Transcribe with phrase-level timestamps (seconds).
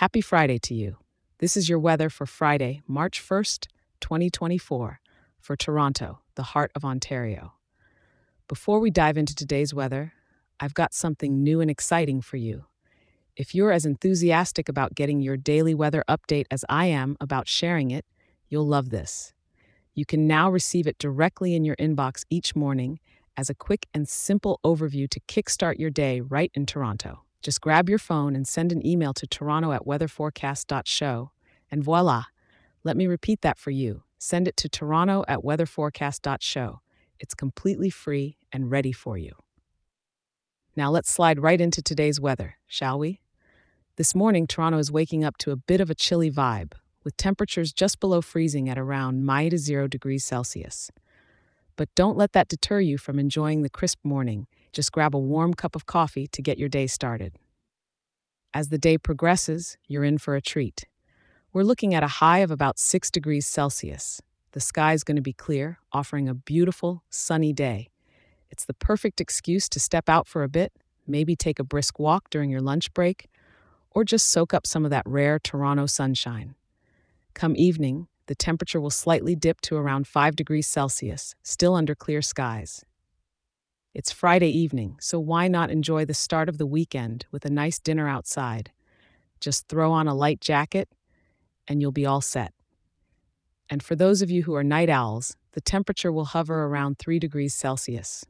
[0.00, 0.96] Happy Friday to you.
[1.40, 3.66] This is your weather for Friday, March 1st,
[4.00, 4.98] 2024,
[5.38, 7.52] for Toronto, the heart of Ontario.
[8.48, 10.14] Before we dive into today's weather,
[10.58, 12.64] I've got something new and exciting for you.
[13.36, 17.90] If you're as enthusiastic about getting your daily weather update as I am about sharing
[17.90, 18.06] it,
[18.48, 19.34] you'll love this.
[19.92, 23.00] You can now receive it directly in your inbox each morning
[23.36, 27.24] as a quick and simple overview to kickstart your day right in Toronto.
[27.42, 31.30] Just grab your phone and send an email to toronto at weatherforecast.show,
[31.70, 32.24] and voila!
[32.84, 34.02] Let me repeat that for you.
[34.18, 36.80] Send it to toronto at weatherforecast.show.
[37.18, 39.32] It's completely free and ready for you.
[40.76, 43.20] Now let's slide right into today's weather, shall we?
[43.96, 46.72] This morning, Toronto is waking up to a bit of a chilly vibe,
[47.04, 50.90] with temperatures just below freezing at around minus zero degrees Celsius.
[51.76, 54.46] But don't let that deter you from enjoying the crisp morning.
[54.72, 57.34] Just grab a warm cup of coffee to get your day started.
[58.54, 60.86] As the day progresses, you're in for a treat.
[61.52, 64.20] We're looking at a high of about 6 degrees Celsius.
[64.52, 67.88] The sky is going to be clear, offering a beautiful, sunny day.
[68.50, 70.72] It's the perfect excuse to step out for a bit,
[71.06, 73.28] maybe take a brisk walk during your lunch break,
[73.90, 76.54] or just soak up some of that rare Toronto sunshine.
[77.34, 82.22] Come evening, the temperature will slightly dip to around 5 degrees Celsius, still under clear
[82.22, 82.84] skies.
[83.92, 87.80] It's Friday evening, so why not enjoy the start of the weekend with a nice
[87.80, 88.70] dinner outside?
[89.40, 90.88] Just throw on a light jacket,
[91.66, 92.54] and you'll be all set.
[93.68, 97.18] And for those of you who are night owls, the temperature will hover around 3
[97.18, 98.24] degrees Celsius.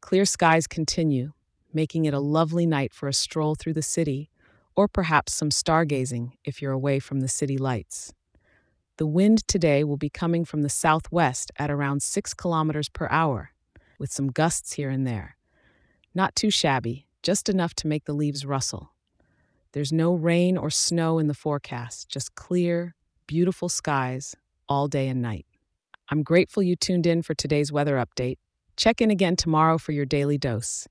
[0.00, 1.32] Clear skies continue,
[1.72, 4.30] making it a lovely night for a stroll through the city,
[4.76, 8.14] or perhaps some stargazing if you're away from the city lights.
[8.98, 13.50] The wind today will be coming from the southwest at around 6 kilometers per hour,
[13.98, 15.36] with some gusts here and there.
[16.14, 18.92] Not too shabby, just enough to make the leaves rustle.
[19.72, 22.94] There's no rain or snow in the forecast, just clear,
[23.26, 24.34] beautiful skies
[24.68, 25.46] all day and night.
[26.10, 28.38] I'm grateful you tuned in for today's weather update.
[28.76, 30.88] Check in again tomorrow for your daily dose.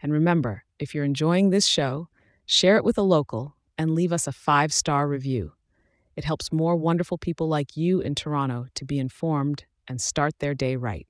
[0.00, 2.08] And remember, if you're enjoying this show,
[2.46, 5.52] share it with a local and leave us a five star review.
[6.16, 10.54] It helps more wonderful people like you in Toronto to be informed and start their
[10.54, 11.06] day right.